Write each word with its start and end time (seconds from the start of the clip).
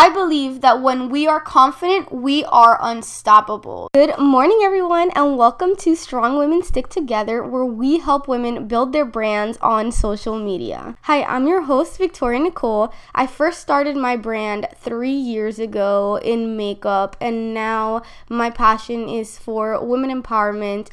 I 0.00 0.10
believe 0.10 0.60
that 0.60 0.80
when 0.80 1.08
we 1.08 1.26
are 1.26 1.40
confident, 1.40 2.12
we 2.12 2.44
are 2.44 2.78
unstoppable. 2.80 3.90
Good 3.92 4.16
morning, 4.16 4.60
everyone, 4.62 5.10
and 5.16 5.36
welcome 5.36 5.74
to 5.74 5.96
Strong 5.96 6.38
Women 6.38 6.62
Stick 6.62 6.88
Together, 6.88 7.42
where 7.42 7.64
we 7.64 7.98
help 7.98 8.28
women 8.28 8.68
build 8.68 8.92
their 8.92 9.04
brands 9.04 9.58
on 9.60 9.90
social 9.90 10.38
media. 10.38 10.96
Hi, 11.02 11.24
I'm 11.24 11.48
your 11.48 11.62
host, 11.62 11.98
Victoria 11.98 12.38
Nicole. 12.38 12.94
I 13.12 13.26
first 13.26 13.58
started 13.58 13.96
my 13.96 14.14
brand 14.14 14.68
three 14.76 15.10
years 15.10 15.58
ago 15.58 16.20
in 16.22 16.56
makeup, 16.56 17.16
and 17.20 17.52
now 17.52 18.02
my 18.28 18.50
passion 18.50 19.08
is 19.08 19.36
for 19.36 19.84
women 19.84 20.10
empowerment 20.22 20.90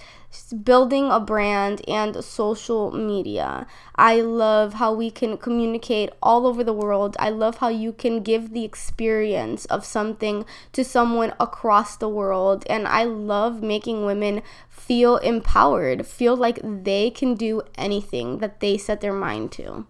building 0.64 1.12
a 1.12 1.20
brand 1.20 1.82
and 1.88 2.24
social 2.24 2.92
media. 2.92 3.68
I 3.96 4.22
love 4.22 4.76
how 4.76 4.94
we 4.94 5.12
can 5.12 5.38
communicate 5.38 6.12
all 6.22 6.46
over 6.48 6.64
the 6.64 6.74
world. 6.74 7.16
I 7.20 7.30
love 7.30 7.58
how 7.58 7.70
you 7.70 7.92
can 7.92 8.24
give 8.24 8.52
the 8.52 8.64
experience 8.64 9.66
of 9.66 9.86
something 9.86 10.46
to 10.74 10.84
someone 10.84 11.34
across 11.40 11.96
the 11.96 12.10
world. 12.10 12.64
And 12.70 12.88
I 12.88 13.04
love 13.04 13.62
making 13.62 14.06
women 14.06 14.42
feel 14.70 15.18
empowered, 15.18 16.06
feel 16.06 16.36
like 16.36 16.60
they 16.64 17.10
can 17.10 17.36
do 17.36 17.62
anything 17.78 18.40
that 18.40 18.60
they 18.60 18.78
set 18.78 19.02
their 19.02 19.14
mind 19.14 19.52
to. 19.54 19.86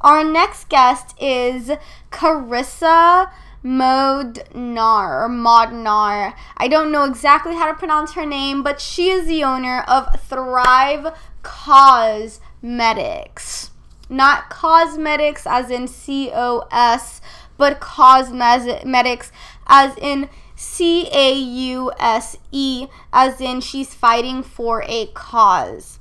Our 0.00 0.24
next 0.24 0.70
guest 0.70 1.14
is 1.20 1.70
Carissa 2.10 3.30
Modnar 3.62 5.28
Modnar. 5.28 6.34
I 6.56 6.68
don't 6.68 6.90
know 6.90 7.04
exactly 7.04 7.54
how 7.54 7.70
to 7.70 7.74
pronounce 7.74 8.14
her 8.14 8.24
name, 8.24 8.62
but 8.62 8.80
she 8.80 9.10
is 9.10 9.26
the 9.26 9.44
owner 9.44 9.84
of 9.86 10.18
Thrive 10.18 11.14
Causemetics. 11.42 13.68
Not 14.08 14.48
cosmetics 14.48 15.46
as 15.46 15.68
in 15.70 15.86
C 15.86 16.30
O 16.32 16.66
S, 16.72 17.20
but 17.58 17.80
causemetics 17.80 19.30
as 19.66 19.98
in 19.98 20.30
C 20.56 21.10
A 21.12 21.34
U 21.34 21.92
S 21.98 22.38
E, 22.50 22.86
as 23.12 23.38
in 23.40 23.60
she's 23.60 23.92
fighting 23.92 24.42
for 24.42 24.82
a 24.88 25.08
cause. 25.08 25.98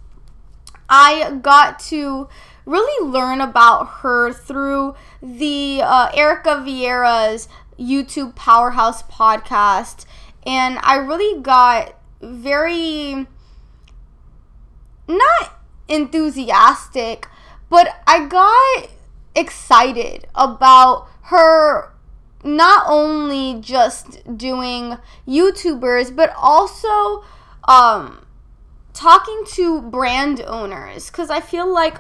I 0.90 1.38
got 1.42 1.80
to 1.90 2.30
really 2.70 3.10
learn 3.10 3.42
about 3.42 3.86
her 4.02 4.32
through 4.32 4.96
the 5.22 5.82
uh, 5.84 6.12
Erica 6.14 6.64
Vieira's 6.66 7.48
YouTube 7.80 8.36
Powerhouse 8.36 9.02
podcast. 9.04 10.06
And 10.46 10.78
I 10.84 10.98
really 10.98 11.42
got 11.42 11.96
very 12.22 13.28
not 15.08 15.60
enthusiastic, 15.88 17.28
but 17.70 18.02
I 18.06 18.28
got 18.28 18.92
excited 19.36 20.28
about 20.36 21.08
her 21.24 21.92
not 22.44 22.86
only 22.88 23.60
just 23.60 24.38
doing 24.38 24.98
YouTubers, 25.28 26.16
but 26.16 26.32
also 26.38 27.24
um, 27.68 28.26
talking 28.94 29.44
to 29.54 29.82
brand 29.82 30.42
owners. 30.42 31.10
Because 31.10 31.30
I 31.30 31.42
feel 31.42 31.72
like 31.72 31.96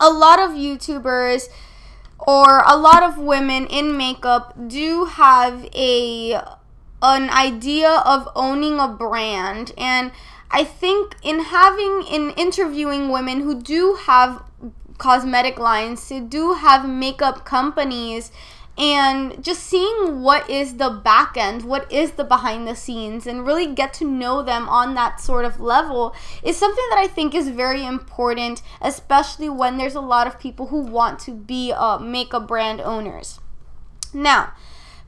a 0.00 0.10
lot 0.10 0.38
of 0.38 0.50
YouTubers 0.50 1.48
or 2.18 2.62
a 2.66 2.76
lot 2.76 3.02
of 3.02 3.18
women 3.18 3.66
in 3.66 3.96
makeup 3.96 4.54
do 4.68 5.04
have 5.04 5.68
a 5.74 6.40
an 7.02 7.30
idea 7.30 7.90
of 7.90 8.28
owning 8.34 8.80
a 8.80 8.88
brand. 8.88 9.72
And 9.76 10.12
I 10.50 10.64
think 10.64 11.16
in 11.22 11.40
having 11.40 12.04
in 12.10 12.30
interviewing 12.36 13.10
women 13.10 13.40
who 13.40 13.60
do 13.60 13.98
have 14.06 14.42
cosmetic 14.98 15.58
lines, 15.58 16.08
who 16.08 16.20
do 16.20 16.54
have 16.54 16.88
makeup 16.88 17.44
companies 17.44 18.32
and 18.78 19.42
just 19.42 19.62
seeing 19.62 20.20
what 20.20 20.48
is 20.50 20.76
the 20.76 20.90
back 20.90 21.36
end, 21.36 21.64
what 21.64 21.90
is 21.90 22.12
the 22.12 22.24
behind 22.24 22.68
the 22.68 22.76
scenes, 22.76 23.26
and 23.26 23.46
really 23.46 23.66
get 23.66 23.94
to 23.94 24.04
know 24.04 24.42
them 24.42 24.68
on 24.68 24.94
that 24.94 25.20
sort 25.20 25.44
of 25.44 25.60
level 25.60 26.14
is 26.42 26.56
something 26.56 26.84
that 26.90 26.98
I 26.98 27.06
think 27.06 27.34
is 27.34 27.48
very 27.48 27.84
important, 27.84 28.62
especially 28.82 29.48
when 29.48 29.78
there's 29.78 29.94
a 29.94 30.00
lot 30.00 30.26
of 30.26 30.38
people 30.38 30.66
who 30.66 30.80
want 30.80 31.18
to 31.20 31.32
be 31.32 31.72
uh, 31.72 31.98
makeup 31.98 32.46
brand 32.46 32.80
owners. 32.80 33.40
Now, 34.12 34.52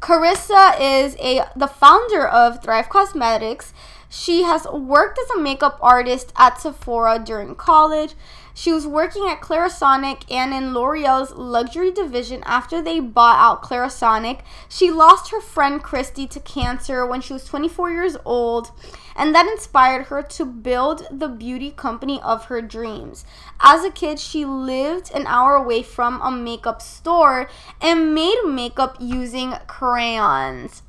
Carissa 0.01 0.79
is 0.81 1.17
a 1.19 1.45
the 1.57 1.67
founder 1.67 2.27
of 2.27 2.63
Thrive 2.63 2.89
Causemetics. 2.89 3.73
She 4.09 4.43
has 4.45 4.67
worked 4.67 5.19
as 5.19 5.31
a 5.31 5.41
makeup 5.41 5.79
artist 5.83 6.33
at 6.37 6.61
Sephora 6.61 7.19
during 7.19 7.55
college. 7.55 8.15
She 8.59 8.73
was 8.73 8.89
working 8.89 9.29
at 9.29 9.41
Clarisonic 9.41 10.25
and 10.29 10.53
in 10.53 10.75
L'Oreal's 10.75 11.31
luxury 11.31 11.93
division 11.93 12.43
after 12.45 12.83
they 12.83 12.99
bought 12.99 13.39
out 13.39 13.63
Clarisonic. 13.63 14.41
She 14.69 14.91
lost 14.91 15.31
her 15.31 15.41
friend 15.41 15.81
Christy 15.81 16.27
to 16.27 16.41
cancer 16.41 17.07
when 17.07 17.21
she 17.21 17.33
was 17.33 17.45
24 17.45 17.93
years 17.93 18.17
old, 18.25 18.73
and 19.15 19.33
that 19.33 19.47
inspired 19.47 20.07
her 20.07 20.23
to 20.23 20.45
build 20.45 21.07
the 21.09 21.29
beauty 21.29 21.71
company 21.71 22.21
of 22.21 22.47
her 22.47 22.61
dreams. 22.61 23.25
As 23.61 23.85
a 23.85 23.93
kid, 23.93 24.19
she 24.19 24.45
lived 24.45 25.13
an 25.15 25.29
hour 25.29 25.55
away 25.55 25.85
from 25.85 26.21
a 26.21 26.33
makeup 26.33 26.83
store 26.83 27.49
and 27.81 28.13
made 28.13 28.43
makeup 28.45 28.97
using 28.99 29.53
crayons. 29.69 30.83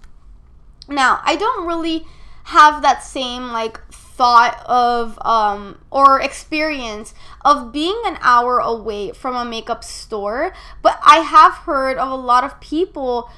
Now, 0.87 1.21
I 1.23 1.35
don't 1.35 1.67
really 1.67 2.07
have 2.45 2.81
that 2.81 3.03
same 3.03 3.51
like 3.51 3.79
thought 4.19 4.61
of 4.65 5.17
um, 5.25 5.79
or 5.89 6.19
experience 6.19 7.13
of 7.45 7.71
being 7.71 7.97
an 8.03 8.17
hour 8.19 8.59
away 8.59 9.13
from 9.13 9.33
a 9.33 9.45
makeup 9.45 9.81
store, 9.81 10.51
but 10.81 10.99
I 11.05 11.19
have 11.19 11.53
heard 11.59 11.97
of 11.97 12.11
a 12.11 12.15
lot 12.15 12.43
of 12.43 12.59
people 12.59 13.31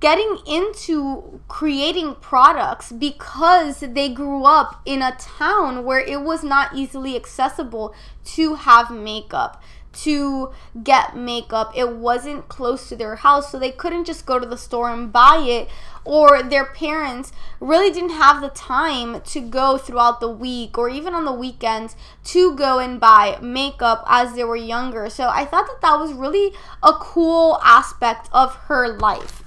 getting 0.00 0.38
into 0.44 1.40
creating 1.46 2.16
products 2.16 2.90
because 2.90 3.78
they 3.78 4.08
grew 4.08 4.42
up 4.42 4.82
in 4.84 5.00
a 5.00 5.16
town 5.16 5.84
where 5.84 6.00
it 6.00 6.22
was 6.22 6.42
not 6.42 6.74
easily 6.74 7.14
accessible 7.14 7.94
to 8.24 8.54
have 8.54 8.90
makeup 8.90 9.62
to 9.92 10.52
get 10.82 11.16
makeup. 11.16 11.72
It 11.76 11.96
wasn't 11.96 12.48
close 12.48 12.88
to 12.88 12.96
their 12.96 13.16
house, 13.16 13.52
so 13.52 13.58
they 13.58 13.70
couldn't 13.70 14.06
just 14.06 14.26
go 14.26 14.38
to 14.38 14.46
the 14.46 14.58
store 14.58 14.90
and 14.90 15.12
buy 15.12 15.38
it. 15.46 15.68
Or 16.06 16.42
their 16.42 16.64
parents 16.64 17.32
really 17.60 17.90
didn't 17.90 18.10
have 18.10 18.40
the 18.40 18.48
time 18.48 19.20
to 19.22 19.40
go 19.40 19.76
throughout 19.76 20.20
the 20.20 20.30
week 20.30 20.78
or 20.78 20.88
even 20.88 21.14
on 21.14 21.24
the 21.24 21.32
weekends 21.32 21.96
to 22.24 22.54
go 22.54 22.78
and 22.78 23.00
buy 23.00 23.38
makeup 23.42 24.04
as 24.06 24.34
they 24.34 24.44
were 24.44 24.56
younger. 24.56 25.10
So 25.10 25.28
I 25.28 25.44
thought 25.44 25.66
that 25.66 25.80
that 25.82 25.98
was 25.98 26.12
really 26.12 26.52
a 26.82 26.92
cool 26.92 27.58
aspect 27.62 28.28
of 28.32 28.54
her 28.54 28.96
life. 28.96 29.42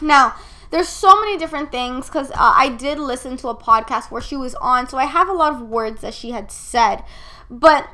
Now, 0.00 0.36
there's 0.70 0.88
so 0.88 1.20
many 1.20 1.36
different 1.36 1.70
things 1.70 2.06
because 2.06 2.30
uh, 2.30 2.34
I 2.38 2.70
did 2.70 2.98
listen 2.98 3.36
to 3.38 3.48
a 3.48 3.54
podcast 3.54 4.10
where 4.10 4.22
she 4.22 4.36
was 4.36 4.54
on, 4.54 4.88
so 4.88 4.96
I 4.96 5.04
have 5.04 5.28
a 5.28 5.32
lot 5.32 5.52
of 5.52 5.60
words 5.60 6.00
that 6.00 6.14
she 6.14 6.30
had 6.30 6.50
said. 6.50 7.04
But 7.50 7.88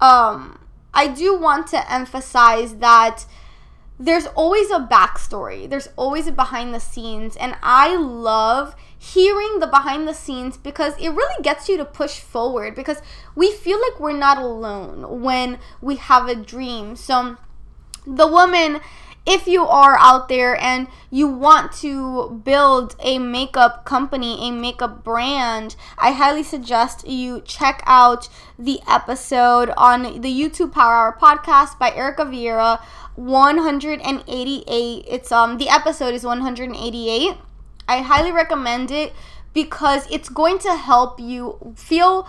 um, 0.00 0.58
I 0.92 1.08
do 1.08 1.38
want 1.38 1.68
to 1.68 1.92
emphasize 1.92 2.76
that 2.76 3.24
there's 4.00 4.26
always 4.28 4.70
a 4.70 4.78
backstory, 4.78 5.68
there's 5.68 5.90
always 5.94 6.26
a 6.26 6.32
behind 6.32 6.74
the 6.74 6.80
scenes, 6.80 7.36
and 7.36 7.54
I 7.62 7.94
love 7.94 8.74
hearing 8.98 9.60
the 9.60 9.66
behind 9.66 10.08
the 10.08 10.14
scenes 10.14 10.56
because 10.56 10.94
it 10.98 11.10
really 11.10 11.42
gets 11.42 11.68
you 11.68 11.76
to 11.76 11.84
push 11.84 12.18
forward 12.18 12.74
because 12.74 13.02
we 13.34 13.52
feel 13.52 13.78
like 13.78 14.00
we're 14.00 14.16
not 14.16 14.38
alone 14.38 15.20
when 15.20 15.58
we 15.82 15.96
have 15.96 16.28
a 16.28 16.34
dream. 16.34 16.96
So, 16.96 17.36
the 18.06 18.26
woman 18.26 18.80
if 19.26 19.46
you 19.46 19.64
are 19.66 19.98
out 19.98 20.28
there 20.28 20.60
and 20.60 20.88
you 21.10 21.28
want 21.28 21.72
to 21.72 22.40
build 22.44 22.96
a 23.00 23.18
makeup 23.18 23.84
company, 23.84 24.48
a 24.48 24.50
makeup 24.50 25.04
brand, 25.04 25.76
I 25.98 26.12
highly 26.12 26.42
suggest 26.42 27.06
you 27.06 27.42
check 27.42 27.82
out 27.86 28.28
the 28.58 28.80
episode 28.88 29.70
on 29.76 30.20
the 30.20 30.32
YouTube 30.32 30.72
Power 30.72 30.94
Hour 30.94 31.18
podcast 31.20 31.78
by 31.78 31.92
Erica 31.92 32.24
Vieira 32.24 32.80
188. 33.16 35.04
It's 35.06 35.30
um 35.30 35.58
the 35.58 35.68
episode 35.68 36.14
is 36.14 36.24
188. 36.24 37.34
I 37.88 38.02
highly 38.02 38.32
recommend 38.32 38.90
it 38.90 39.12
because 39.52 40.06
it's 40.10 40.28
going 40.28 40.58
to 40.60 40.76
help 40.76 41.20
you 41.20 41.74
feel 41.76 42.28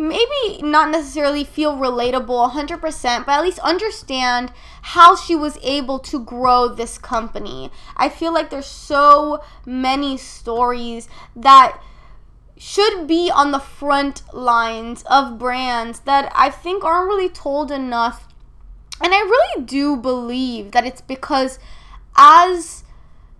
maybe 0.00 0.62
not 0.62 0.90
necessarily 0.90 1.44
feel 1.44 1.76
relatable 1.76 2.52
100%, 2.52 3.26
but 3.26 3.32
at 3.32 3.42
least 3.42 3.58
understand 3.60 4.52
how 4.82 5.14
she 5.14 5.36
was 5.36 5.58
able 5.62 5.98
to 5.98 6.18
grow 6.18 6.68
this 6.68 6.96
company. 6.98 7.70
I 7.96 8.08
feel 8.08 8.32
like 8.32 8.50
there's 8.50 8.66
so 8.66 9.42
many 9.66 10.16
stories 10.16 11.08
that 11.36 11.78
should 12.56 13.06
be 13.06 13.30
on 13.30 13.52
the 13.52 13.58
front 13.58 14.22
lines 14.34 15.02
of 15.08 15.38
brands 15.38 16.00
that 16.00 16.32
I 16.34 16.50
think 16.50 16.84
aren't 16.84 17.08
really 17.08 17.28
told 17.28 17.70
enough. 17.70 18.26
And 19.02 19.14
I 19.14 19.20
really 19.20 19.64
do 19.64 19.96
believe 19.96 20.72
that 20.72 20.86
it's 20.86 21.00
because 21.00 21.58
as 22.16 22.84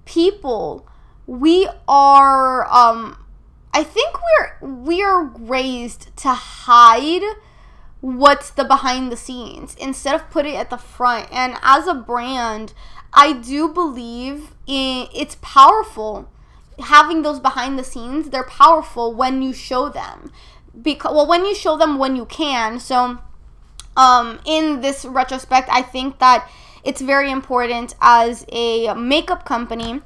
people, 0.05 0.87
we 1.27 1.69
are 1.87 2.67
um 2.71 3.17
I 3.73 3.85
think 3.85 4.17
we're 4.17 4.69
we 4.69 5.03
are 5.03 5.25
raised 5.25 6.15
to 6.19 6.31
hide 6.31 7.23
what's 8.01 8.51
the 8.51 8.65
behind 8.65 9.13
the 9.13 9.17
scenes 9.17 9.77
instead 9.79 10.15
of 10.15 10.31
put 10.31 10.47
it 10.47 10.55
at 10.55 10.71
the 10.71 10.79
front. 10.79 11.29
And 11.31 11.57
as 11.63 11.87
a 11.87 11.95
brand, 11.95 12.73
I 13.13 13.33
do 13.33 13.69
believe 13.69 14.55
in 14.67 15.09
it's 15.15 15.37
powerful 15.41 16.29
having 16.79 17.23
those 17.23 17.41
behind 17.41 17.79
the 17.79 17.85
scenes. 17.85 18.31
They're 18.31 18.45
powerful 18.45 19.15
when 19.15 19.43
you 19.43 19.53
show 19.53 19.89
them. 19.89 20.33
Because 20.81 21.15
well, 21.15 21.27
when 21.27 21.45
you 21.45 21.55
show 21.55 21.77
them 21.77 21.99
when 21.99 22.17
you 22.17 22.25
can. 22.25 22.81
So 22.81 23.19
um 23.97 24.41
in 24.45 24.81
this 24.81 25.05
retrospect, 25.05 25.69
I 25.71 25.83
think 25.83 26.19
that 26.19 26.51
it's 26.83 27.03
very 27.03 27.31
important 27.31 27.95
as 28.01 28.47
a 28.51 28.95
makeup 28.95 29.45
company 29.45 30.01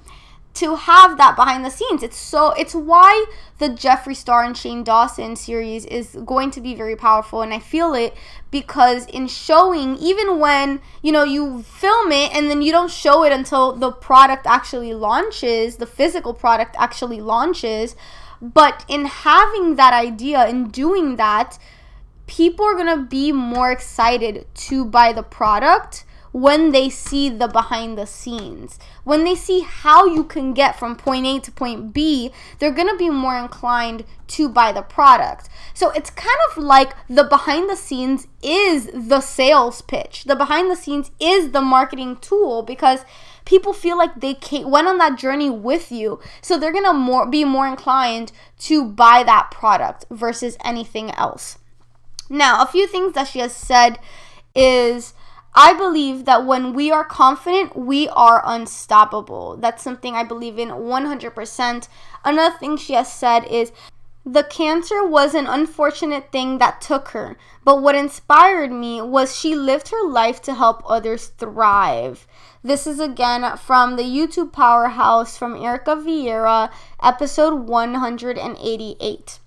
to 0.55 0.77
have 0.77 1.17
that 1.17 1.35
behind 1.35 1.65
the 1.65 1.71
scenes. 1.71 2.03
It's 2.03 2.17
so 2.17 2.53
it's 2.53 2.75
why 2.75 3.27
the 3.59 3.69
Jeffree 3.69 4.17
Star 4.17 4.45
and 4.45 4.56
Shane 4.56 4.85
Dawson 4.85 5.37
series 5.37 5.85
is 5.85 6.17
going 6.25 6.51
to 6.53 6.61
be 6.61 6.75
very 6.75 6.97
powerful 6.97 7.43
and 7.43 7.53
I 7.53 7.59
feel 7.59 7.95
it 7.95 8.15
because 8.51 9.06
in 9.06 9.27
showing 9.27 9.97
even 9.97 10.39
when, 10.39 10.81
you 11.03 11.11
know, 11.11 11.25
you 11.25 11.62
film 11.62 12.12
it 12.12 12.33
and 12.35 12.49
then 12.49 12.62
you 12.62 12.71
don't 12.71 12.91
show 12.91 13.25
it 13.25 13.33
until 13.33 13.73
the 13.73 13.91
product 13.91 14.47
actually 14.47 14.95
launches, 14.95 15.77
the 15.77 15.87
physical 15.87 16.33
product 16.33 16.77
actually 16.79 17.21
launches, 17.21 17.97
but 18.41 18.85
in 18.89 19.06
having 19.06 19.75
that 19.77 19.93
idea 19.93 20.39
and 20.39 20.71
doing 20.71 21.17
that, 21.17 21.59
people 22.27 22.65
are 22.65 22.75
going 22.75 22.99
to 22.99 23.05
be 23.05 23.33
more 23.33 23.73
excited 23.73 24.47
to 24.55 24.85
buy 24.85 25.12
the 25.12 25.23
product 25.23 26.05
when 26.35 26.73
they 26.73 26.91
see 26.91 27.31
the 27.31 27.47
behind 27.47 27.97
the 27.97 28.05
scenes. 28.05 28.77
When 29.05 29.23
they 29.23 29.37
see 29.37 29.61
how 29.61 30.05
you 30.05 30.25
can 30.25 30.53
get 30.53 30.77
from 30.77 30.97
point 30.97 31.27
A 31.27 31.39
to 31.39 31.53
point 31.53 31.95
B, 31.95 32.33
they're 32.59 32.73
going 32.73 32.89
to 32.89 32.97
be 32.97 33.09
more 33.09 33.39
inclined 33.39 34.05
to 34.27 34.49
buy 34.49 34.73
the 34.73 34.83
product. 34.83 35.49
So 35.75 35.91
it's 35.91 36.11
kind 36.11 36.37
of 36.51 36.59
like 36.59 36.97
the 37.09 37.23
behind 37.23 37.71
the 37.71 37.77
scenes 37.77 38.27
is 38.43 38.91
the 38.93 39.21
sales 39.21 39.81
pitch. 39.81 40.25
The 40.25 40.35
behind 40.35 40.73
the 40.73 40.77
scenes 40.77 41.13
is 41.21 41.53
the 41.53 41.61
marketing 41.61 42.17
tool 42.17 42.65
because 42.65 43.05
people 43.45 43.73
feel 43.73 43.97
like 43.97 44.21
they 44.21 44.37
went 44.65 44.89
on 44.89 44.99
that 44.99 45.17
journey 45.17 45.51
with 45.51 45.93
you. 45.93 46.19
So 46.43 46.59
they're 46.59 46.73
going 46.73 46.83
to 46.83 46.93
more 46.93 47.31
be 47.31 47.45
more 47.45 47.69
inclined 47.69 48.33
to 48.63 48.85
buy 48.85 49.23
that 49.23 49.53
product 49.53 50.07
versus 50.11 50.57
anything 50.65 51.13
else. 51.13 51.59
Now, 52.29 52.61
a 52.61 52.67
few 52.67 52.89
things 52.89 53.13
that 53.13 53.29
she 53.29 53.39
has 53.39 53.55
said 53.55 54.01
is 54.53 55.15
I 55.56 55.73
believe 55.73 56.25
that 56.25 56.45
when 56.45 56.73
we 56.73 56.91
are 56.91 57.05
confident, 57.05 57.77
we 57.77 58.09
are 58.09 58.43
unstoppable. 58.45 59.56
That's 59.56 59.83
something 59.83 60.15
I 60.15 60.25
believe 60.25 60.59
in 60.59 60.71
100%. 60.71 61.89
Another 62.25 62.56
thing 62.59 62.77
she 62.77 62.95
has 62.95 63.12
said 63.12 63.45
is 63.45 63.71
the 64.27 64.43
cancer 64.43 65.06
was 65.06 65.35
an 65.35 65.47
unfortunate 65.47 66.33
thing 66.33 66.59
that 66.59 66.81
took 66.81 67.09
her, 67.09 67.37
but 67.62 67.83
what 67.83 67.95
inspired 67.95 68.73
me 68.73 69.03
was 69.03 69.37
she 69.37 69.55
lived 69.55 69.89
her 69.89 70.09
life 70.09 70.41
to 70.43 70.55
help 70.55 70.83
others 70.87 71.27
thrive. 71.27 72.27
This 72.62 72.87
is 72.87 72.99
again 72.99 73.56
from 73.59 73.97
the 73.97 74.03
YouTube 74.03 74.51
Powerhouse 74.51 75.37
from 75.37 75.55
Erica 75.55 75.95
Vieira, 75.97 76.73
episode 77.03 77.69
188. 77.69 79.39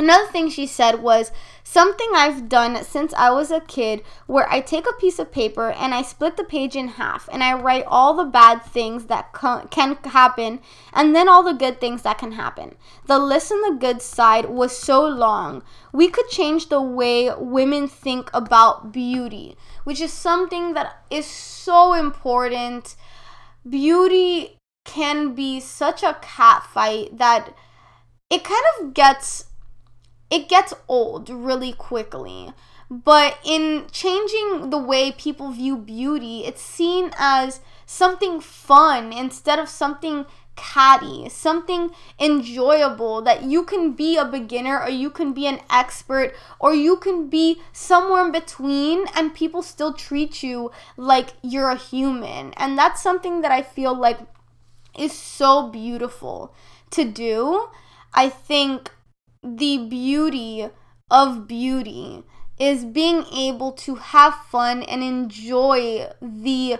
Another 0.00 0.30
thing 0.30 0.48
she 0.48 0.64
said 0.64 1.02
was 1.02 1.32
something 1.64 2.08
I've 2.14 2.48
done 2.48 2.84
since 2.84 3.12
I 3.14 3.30
was 3.30 3.50
a 3.50 3.60
kid 3.60 4.04
where 4.28 4.48
I 4.48 4.60
take 4.60 4.86
a 4.88 5.00
piece 5.00 5.18
of 5.18 5.32
paper 5.32 5.72
and 5.72 5.92
I 5.92 6.02
split 6.02 6.36
the 6.36 6.44
page 6.44 6.76
in 6.76 6.86
half 6.86 7.28
and 7.32 7.42
I 7.42 7.54
write 7.54 7.82
all 7.84 8.14
the 8.14 8.24
bad 8.24 8.62
things 8.62 9.06
that 9.06 9.32
can 9.32 9.96
happen 10.04 10.60
and 10.92 11.16
then 11.16 11.28
all 11.28 11.42
the 11.42 11.52
good 11.52 11.80
things 11.80 12.02
that 12.02 12.18
can 12.18 12.32
happen. 12.32 12.76
The 13.06 13.18
list 13.18 13.50
on 13.50 13.60
the 13.60 13.76
good 13.76 14.00
side 14.00 14.44
was 14.48 14.76
so 14.78 15.04
long. 15.04 15.64
We 15.92 16.08
could 16.08 16.28
change 16.28 16.68
the 16.68 16.80
way 16.80 17.30
women 17.36 17.88
think 17.88 18.30
about 18.32 18.92
beauty, 18.92 19.56
which 19.82 20.00
is 20.00 20.12
something 20.12 20.74
that 20.74 21.02
is 21.10 21.26
so 21.26 21.94
important. 21.94 22.94
Beauty 23.68 24.58
can 24.84 25.34
be 25.34 25.58
such 25.58 26.04
a 26.04 26.16
catfight 26.22 27.18
that 27.18 27.52
it 28.30 28.44
kind 28.44 28.64
of 28.80 28.94
gets 28.94 29.46
it 30.30 30.48
gets 30.48 30.74
old 30.88 31.30
really 31.30 31.72
quickly. 31.72 32.52
But 32.90 33.38
in 33.44 33.86
changing 33.92 34.70
the 34.70 34.78
way 34.78 35.12
people 35.12 35.50
view 35.50 35.76
beauty, 35.76 36.44
it's 36.44 36.62
seen 36.62 37.10
as 37.18 37.60
something 37.84 38.40
fun 38.40 39.12
instead 39.12 39.58
of 39.58 39.68
something 39.68 40.24
catty, 40.56 41.28
something 41.28 41.90
enjoyable 42.18 43.22
that 43.22 43.44
you 43.44 43.62
can 43.62 43.92
be 43.92 44.16
a 44.16 44.24
beginner 44.24 44.80
or 44.80 44.88
you 44.88 45.10
can 45.10 45.32
be 45.32 45.46
an 45.46 45.60
expert 45.70 46.34
or 46.58 46.74
you 46.74 46.96
can 46.96 47.28
be 47.28 47.60
somewhere 47.72 48.24
in 48.24 48.32
between 48.32 49.06
and 49.14 49.34
people 49.34 49.62
still 49.62 49.92
treat 49.92 50.42
you 50.42 50.70
like 50.96 51.34
you're 51.42 51.70
a 51.70 51.76
human. 51.76 52.52
And 52.54 52.76
that's 52.76 53.02
something 53.02 53.42
that 53.42 53.52
I 53.52 53.62
feel 53.62 53.94
like 53.94 54.18
is 54.98 55.12
so 55.12 55.68
beautiful 55.68 56.54
to 56.90 57.04
do. 57.04 57.68
I 58.12 58.28
think 58.28 58.90
the 59.42 59.78
beauty 59.88 60.68
of 61.10 61.46
beauty 61.46 62.24
is 62.58 62.84
being 62.84 63.24
able 63.32 63.72
to 63.72 63.96
have 63.96 64.34
fun 64.50 64.82
and 64.82 65.02
enjoy 65.02 66.08
the 66.20 66.78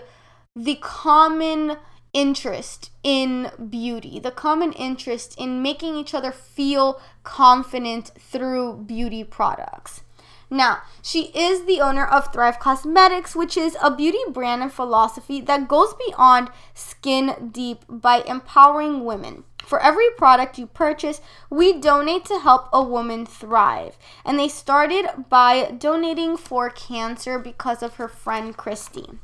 the 0.55 0.75
common 0.75 1.77
interest 2.13 2.91
in 3.03 3.51
beauty, 3.69 4.19
the 4.19 4.31
common 4.31 4.73
interest 4.73 5.35
in 5.37 5.61
making 5.61 5.95
each 5.95 6.13
other 6.13 6.31
feel 6.31 6.99
confident 7.23 8.11
through 8.19 8.83
beauty 8.85 9.23
products. 9.23 10.01
Now, 10.49 10.79
she 11.03 11.25
is 11.35 11.65
the 11.65 11.79
owner 11.79 12.05
of 12.05 12.33
Thrive 12.33 12.59
Causemetics, 12.59 13.35
which 13.35 13.55
is 13.55 13.77
a 13.81 13.95
beauty 13.95 14.19
brand 14.31 14.63
and 14.63 14.73
philosophy 14.73 15.39
that 15.41 15.67
goes 15.67 15.93
beyond 16.07 16.49
skin 16.73 17.51
deep 17.51 17.85
by 17.87 18.21
empowering 18.21 19.05
women. 19.05 19.43
For 19.69 19.79
every 19.79 20.09
product 20.17 20.57
you 20.57 20.65
purchase, 20.65 21.21
we 21.47 21.79
donate 21.79 22.25
to 22.25 22.39
help 22.39 22.69
a 22.73 22.81
woman 22.81 23.27
thrive. 23.27 23.99
And 24.25 24.39
they 24.39 24.47
started 24.47 25.05
by 25.29 25.69
donating 25.77 26.37
for 26.37 26.71
cancer 26.71 27.37
because 27.37 27.83
of 27.83 27.97
her 27.97 28.07
friend 28.07 28.57
Christy. 28.57 29.19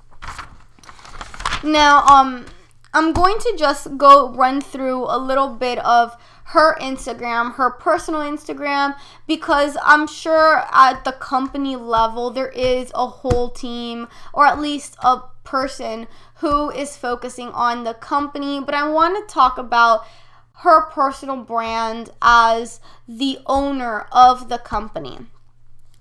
Now, 1.63 2.05
um, 2.05 2.45
I'm 2.93 3.11
going 3.11 3.39
to 3.39 3.55
just 3.57 3.97
go 3.97 4.31
run 4.33 4.61
through 4.61 5.05
a 5.05 5.17
little 5.17 5.47
bit 5.47 5.79
of 5.79 6.15
her 6.49 6.77
Instagram, 6.77 7.55
her 7.55 7.71
personal 7.71 8.21
Instagram, 8.21 8.95
because 9.25 9.75
I'm 9.83 10.05
sure 10.05 10.63
at 10.71 11.03
the 11.05 11.13
company 11.13 11.75
level 11.75 12.29
there 12.29 12.49
is 12.49 12.91
a 12.93 13.07
whole 13.07 13.49
team 13.49 14.09
or 14.31 14.45
at 14.45 14.59
least 14.59 14.95
a 15.01 15.21
person 15.43 16.05
who 16.35 16.69
is 16.69 16.95
focusing 16.95 17.47
on 17.49 17.83
the 17.83 17.95
company. 17.95 18.59
But 18.59 18.75
I 18.75 18.87
want 18.87 19.27
to 19.27 19.33
talk 19.33 19.57
about 19.57 20.05
her 20.57 20.89
personal 20.89 21.37
brand 21.37 22.09
as 22.21 22.79
the 23.07 23.39
owner 23.45 24.07
of 24.11 24.49
the 24.49 24.57
company. 24.57 25.19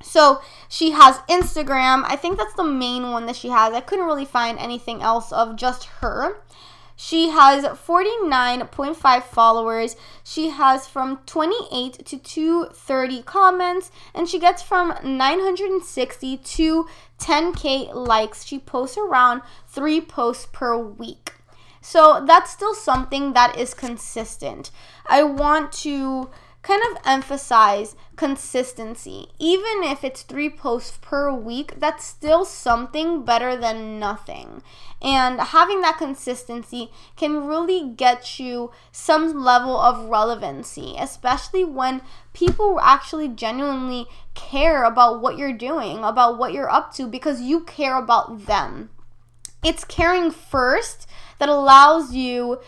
So 0.03 0.43
she 0.69 0.91
has 0.91 1.19
Instagram. 1.31 2.05
I 2.05 2.17
think 2.17 2.37
that's 2.39 2.55
the 2.55 2.65
main 2.65 3.11
one 3.11 3.27
that 3.27 3.37
she 3.37 3.49
has. 3.49 3.73
I 3.73 3.81
couldn't 3.81 4.05
really 4.07 4.27
find 4.27 4.59
anything 4.59 5.03
else 5.03 5.33
of 5.33 5.57
just 5.57 5.85
her. 6.01 6.37
She 6.97 7.31
has 7.31 7.65
49.5 7.65 9.23
followers. 9.25 9.97
She 10.23 10.51
has 10.51 10.87
from 10.87 11.19
28 11.27 12.07
to 12.07 12.19
230 12.19 13.23
comments, 13.23 13.91
and 14.15 14.29
she 14.29 14.39
gets 14.39 14.63
from 14.63 14.95
960 15.03 16.37
to 16.37 16.87
10k 17.19 17.95
likes. 17.95 18.45
She 18.45 18.61
posts 18.61 18.97
around 18.97 19.43
three 19.67 20.01
posts 20.01 20.47
per 20.53 20.79
week. 20.79 21.33
So 21.85 22.25
that's 22.27 22.51
still 22.51 22.75
something 22.75 23.35
that 23.35 23.59
is 23.59 23.75
consistent. 23.75 24.71
I 25.05 25.23
want 25.23 25.71
to 25.85 26.31
kind 26.63 26.83
of 26.91 26.97
emphasize 27.05 27.95
consistency. 28.17 29.29
Even 29.39 29.83
if 29.83 30.03
it's 30.03 30.23
three 30.23 30.49
posts 30.49 30.99
per 31.03 31.31
week, 31.31 31.75
that's 31.79 32.03
still 32.03 32.47
something 32.47 33.23
better 33.23 33.55
than 33.55 34.01
nothing. 34.01 34.63
And 35.03 35.39
having 35.39 35.83
that 35.83 35.99
consistency 35.99 36.91
can 37.17 37.47
really 37.47 37.91
get 37.91 38.39
you 38.39 38.73
some 38.91 39.45
level 39.45 39.79
of 39.79 40.09
relevancy, 40.09 40.97
especially 40.99 41.65
when 41.65 42.01
people 42.33 42.81
actually 42.83 43.29
genuinely 43.29 44.07
care 44.33 44.85
about 44.85 45.21
what 45.21 45.37
you're 45.37 45.53
doing, 45.53 46.03
about 46.03 46.39
what 46.39 46.55
you're 46.55 46.71
up 46.71 46.95
to, 46.95 47.07
because 47.07 47.43
you 47.43 47.61
care 47.61 47.99
about 47.99 48.47
them. 48.47 48.89
It's 49.63 49.85
caring 49.85 50.31
first 50.31 51.07
that 51.39 51.49
allows 51.49 52.15
you 52.15 52.61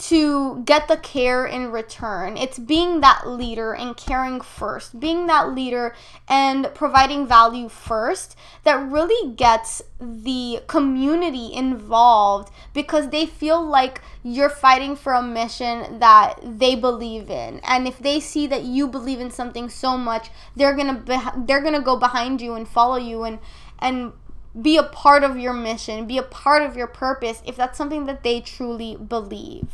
to 0.00 0.62
get 0.64 0.88
the 0.88 0.96
care 0.96 1.44
in 1.44 1.70
return. 1.70 2.38
It's 2.38 2.58
being 2.58 3.00
that 3.02 3.28
leader 3.28 3.74
and 3.74 3.94
caring 3.94 4.40
first, 4.40 4.98
being 4.98 5.26
that 5.26 5.52
leader 5.54 5.94
and 6.26 6.70
providing 6.74 7.26
value 7.26 7.68
first 7.68 8.34
that 8.64 8.80
really 8.90 9.34
gets 9.34 9.82
the 10.00 10.60
community 10.68 11.52
involved 11.52 12.50
because 12.72 13.10
they 13.10 13.26
feel 13.26 13.62
like 13.62 14.00
you're 14.22 14.48
fighting 14.48 14.96
for 14.96 15.12
a 15.12 15.22
mission 15.22 15.98
that 15.98 16.40
they 16.42 16.74
believe 16.74 17.28
in. 17.28 17.60
And 17.60 17.86
if 17.86 17.98
they 17.98 18.20
see 18.20 18.46
that 18.46 18.62
you 18.62 18.88
believe 18.88 19.20
in 19.20 19.30
something 19.30 19.68
so 19.68 19.98
much, 19.98 20.30
they're 20.56 20.74
going 20.74 20.94
to 20.94 21.00
be- 21.02 21.44
they're 21.44 21.60
going 21.60 21.74
to 21.74 21.82
go 21.82 21.96
behind 21.96 22.40
you 22.40 22.54
and 22.54 22.66
follow 22.66 22.96
you 22.96 23.24
and 23.24 23.38
and 23.80 24.12
be 24.60 24.76
a 24.76 24.82
part 24.82 25.24
of 25.24 25.38
your 25.38 25.52
mission, 25.52 26.06
be 26.06 26.18
a 26.18 26.22
part 26.22 26.62
of 26.62 26.76
your 26.76 26.86
purpose 26.86 27.42
if 27.46 27.56
that's 27.56 27.78
something 27.78 28.06
that 28.06 28.22
they 28.22 28.40
truly 28.40 28.96
believe. 28.96 29.68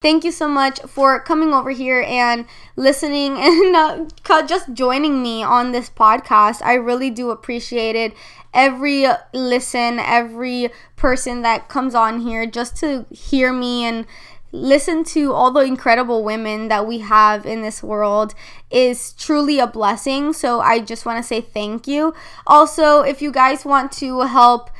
Thank 0.00 0.22
you 0.22 0.30
so 0.30 0.46
much 0.46 0.80
for 0.82 1.18
coming 1.18 1.52
over 1.52 1.70
here 1.70 2.04
and 2.06 2.46
listening 2.76 3.36
and 3.38 3.74
uh, 3.74 4.46
just 4.46 4.72
joining 4.72 5.22
me 5.22 5.42
on 5.42 5.72
this 5.72 5.90
podcast. 5.90 6.62
I 6.62 6.74
really 6.74 7.10
do 7.10 7.30
appreciate 7.30 7.96
it. 7.96 8.14
Every 8.54 9.06
listen, 9.34 9.98
every 9.98 10.70
person 10.94 11.42
that 11.42 11.68
comes 11.68 11.96
on 11.96 12.20
here 12.20 12.46
just 12.46 12.76
to 12.76 13.06
hear 13.10 13.52
me 13.52 13.84
and 13.84 14.06
listen 14.52 15.04
to 15.04 15.32
all 15.32 15.50
the 15.50 15.60
incredible 15.60 16.24
women 16.24 16.68
that 16.68 16.86
we 16.86 16.98
have 17.00 17.44
in 17.44 17.62
this 17.62 17.82
world 17.82 18.34
is 18.70 19.12
truly 19.12 19.58
a 19.58 19.66
blessing. 19.66 20.32
So 20.32 20.60
I 20.60 20.80
just 20.80 21.04
want 21.04 21.18
to 21.18 21.22
say 21.22 21.40
thank 21.40 21.86
you. 21.86 22.14
Also, 22.46 23.02
if 23.02 23.20
you 23.20 23.30
guys 23.30 23.64
want 23.64 23.92
to 23.92 24.20
help 24.22 24.70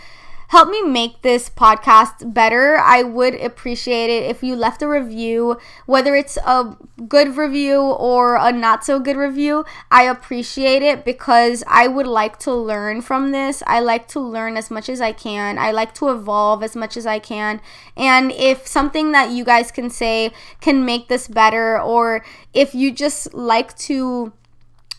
help 0.49 0.69
me 0.71 0.83
make 0.83 1.23
this 1.23 1.49
podcast 1.51 2.33
better, 2.33 2.77
I 2.79 3.03
would 3.03 3.35
appreciate 3.35 4.09
it 4.11 4.31
if 4.31 4.43
you 4.43 4.57
left 4.57 4.83
a 4.83 4.89
review, 4.89 5.59
whether 5.85 6.15
it's 6.15 6.39
a 6.39 6.77
good 7.07 7.37
review 7.37 7.81
or 7.81 8.37
a 8.37 8.51
not 8.51 8.85
so 8.85 8.99
good 8.99 9.17
review. 9.17 9.65
I 9.91 10.05
appreciate 10.05 10.83
it 10.83 11.05
because 11.05 11.63
I 11.67 11.87
would 11.87 12.07
like 12.07 12.39
to 12.41 12.53
learn 12.53 13.03
from 13.03 13.31
this. 13.31 13.63
I 13.67 13.81
like 13.81 14.09
to 14.09 14.21
learn 14.21 14.57
as 14.57 14.71
much 14.71 14.89
as 14.89 15.03
I 15.03 15.13
can. 15.13 15.59
I 15.59 15.71
like 15.71 15.95
to 15.97 16.09
evolve 16.09 16.63
as 16.63 16.75
much 16.75 16.97
as 16.97 17.07
I 17.07 17.19
can. 17.19 17.61
And 17.95 18.33
if 18.33 18.67
something 18.67 19.13
that 19.13 19.31
you 19.31 19.45
guys 19.45 19.71
can 19.71 19.91
say 19.91 20.33
can 20.63 20.85
make 20.85 21.09
this 21.09 21.29
better, 21.29 21.79
or 21.79 22.25
if 22.55 22.75
you 22.75 22.91
just 22.91 23.35
like 23.35 23.77
to 23.79 24.33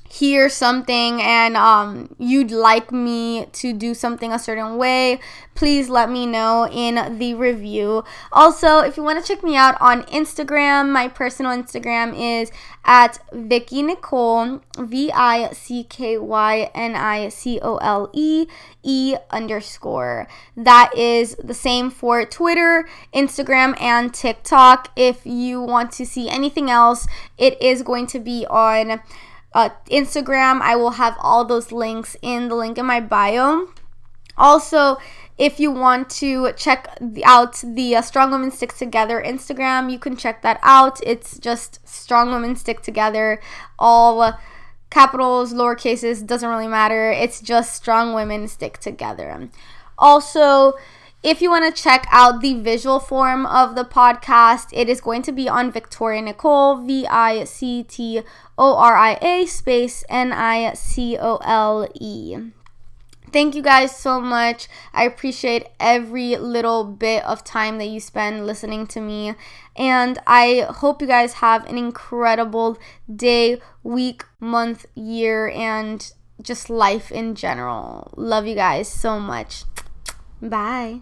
hear 0.09 0.49
something 0.49 1.21
and 1.21 1.55
um, 1.55 2.15
you'd 2.17 2.49
like 2.49 2.91
me 2.91 3.45
to 3.53 3.71
do 3.71 3.93
something 3.93 4.33
a 4.33 4.39
certain 4.39 4.75
way, 4.77 5.19
please 5.53 5.87
let 5.87 6.09
me 6.09 6.25
know 6.25 6.67
in 6.71 7.19
the 7.19 7.35
review. 7.35 8.03
Also, 8.31 8.79
if 8.79 8.97
you 8.97 9.03
want 9.03 9.23
to 9.23 9.33
check 9.33 9.43
me 9.43 9.55
out 9.55 9.79
on 9.79 10.01
Instagram, 10.03 10.91
my 10.91 11.07
personal 11.07 11.51
Instagram 11.51 12.13
is 12.17 12.51
at 12.85 13.19
Vicky 13.31 13.83
Nicole, 13.83 14.61
V 14.79 15.11
I 15.11 15.51
C 15.51 15.83
K 15.83 16.17
Y 16.17 16.71
N 16.73 16.95
I 16.95 17.29
C 17.29 17.59
O 17.61 17.77
L 17.77 18.09
E 18.11 18.47
E 18.81 19.15
underscore. 19.29 20.27
That 20.57 20.91
is 20.97 21.35
the 21.35 21.53
same 21.53 21.91
for 21.91 22.25
Twitter, 22.25 22.89
Instagram, 23.13 23.79
and 23.79 24.11
TikTok. 24.11 24.91
If 24.95 25.23
you 25.23 25.61
want 25.61 25.91
to 25.93 26.05
see 26.05 26.29
anything 26.29 26.71
else, 26.71 27.05
it 27.37 27.61
is 27.61 27.83
going 27.83 28.07
to 28.07 28.19
be 28.19 28.47
on 28.49 29.01
uh, 29.53 29.69
Instagram. 29.89 30.61
I 30.61 30.75
will 30.75 30.91
have 30.91 31.15
all 31.19 31.45
those 31.45 31.71
links 31.71 32.15
in 32.21 32.49
the 32.49 32.55
link 32.55 32.77
in 32.77 32.85
my 32.85 32.99
bio. 32.99 33.67
Also, 34.37 34.97
if 35.37 35.59
you 35.59 35.71
want 35.71 36.09
to 36.09 36.51
check 36.53 36.97
out 37.25 37.61
the 37.63 37.95
uh, 37.95 38.01
Strong 38.01 38.31
Women 38.31 38.51
Stick 38.51 38.73
Together 38.75 39.21
Instagram, 39.25 39.91
you 39.91 39.99
can 39.99 40.15
check 40.15 40.41
that 40.41 40.59
out. 40.63 40.99
It's 41.03 41.39
just 41.39 41.79
Strong 41.87 42.31
Women 42.31 42.55
Stick 42.55 42.81
Together, 42.81 43.41
all 43.77 44.37
capitals, 44.89 45.53
lower 45.53 45.75
cases, 45.75 46.21
doesn't 46.21 46.49
really 46.49 46.67
matter. 46.67 47.11
It's 47.11 47.41
just 47.41 47.75
Strong 47.75 48.13
Women 48.13 48.47
Stick 48.47 48.79
Together. 48.79 49.49
Also, 49.97 50.73
if 51.21 51.41
you 51.41 51.49
want 51.49 51.75
to 51.75 51.81
check 51.81 52.07
out 52.11 52.41
the 52.41 52.53
visual 52.53 52.99
form 52.99 53.45
of 53.45 53.75
the 53.75 53.83
podcast, 53.83 54.67
it 54.71 54.88
is 54.88 55.01
going 55.01 55.21
to 55.23 55.31
be 55.31 55.49
on 55.49 55.71
Victoria 55.71 56.21
Nicole, 56.21 56.77
V 56.77 57.05
I 57.07 57.43
C 57.43 57.83
T 57.83 58.21
O 58.57 58.75
R 58.75 58.95
I 58.95 59.17
A 59.21 59.45
space 59.45 60.03
N 60.07 60.31
I 60.31 60.73
C 60.73 61.17
O 61.17 61.38
L 61.43 61.88
E. 61.99 62.38
Thank 63.31 63.53
you 63.53 63.61
guys 63.61 63.95
so 63.95 64.19
much. 64.19 64.67
I 64.91 65.03
appreciate 65.03 65.67
every 65.79 66.35
little 66.35 66.83
bit 66.83 67.23
of 67.25 67.43
time 67.43 67.77
that 67.77 67.85
you 67.85 67.99
spend 67.99 68.47
listening 68.47 68.88
to 68.88 69.01
me. 69.01 69.35
And 69.75 70.17
I 70.25 70.65
hope 70.69 70.99
you 71.01 71.07
guys 71.07 71.33
have 71.33 71.65
an 71.65 71.77
incredible 71.77 72.79
day, 73.13 73.61
week, 73.83 74.25
month, 74.39 74.88
year, 74.95 75.49
and 75.49 76.11
just 76.41 76.71
life 76.71 77.11
in 77.11 77.35
general. 77.35 78.11
Love 78.15 78.47
you 78.47 78.55
guys 78.55 78.88
so 78.88 79.19
much. 79.19 79.65
Bye. 80.41 81.01